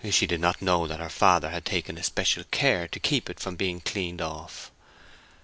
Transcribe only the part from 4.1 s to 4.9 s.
off.